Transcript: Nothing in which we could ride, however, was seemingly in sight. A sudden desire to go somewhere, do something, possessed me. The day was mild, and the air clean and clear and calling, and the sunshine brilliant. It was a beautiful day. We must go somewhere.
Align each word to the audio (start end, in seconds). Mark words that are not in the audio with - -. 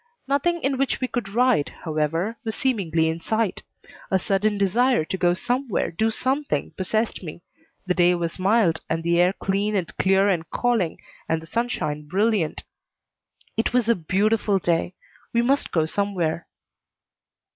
Nothing 0.27 0.63
in 0.63 0.79
which 0.79 0.99
we 0.99 1.07
could 1.07 1.29
ride, 1.29 1.69
however, 1.83 2.35
was 2.43 2.55
seemingly 2.55 3.07
in 3.07 3.19
sight. 3.19 3.61
A 4.09 4.17
sudden 4.17 4.57
desire 4.57 5.05
to 5.05 5.15
go 5.15 5.35
somewhere, 5.35 5.91
do 5.91 6.09
something, 6.09 6.71
possessed 6.71 7.21
me. 7.21 7.43
The 7.85 7.93
day 7.93 8.15
was 8.15 8.39
mild, 8.39 8.81
and 8.89 9.03
the 9.03 9.19
air 9.21 9.31
clean 9.31 9.75
and 9.75 9.95
clear 9.97 10.27
and 10.27 10.49
calling, 10.49 10.97
and 11.29 11.39
the 11.39 11.45
sunshine 11.45 12.07
brilliant. 12.07 12.63
It 13.55 13.73
was 13.73 13.87
a 13.87 13.93
beautiful 13.93 14.57
day. 14.57 14.95
We 15.33 15.43
must 15.43 15.71
go 15.71 15.85
somewhere. 15.85 16.47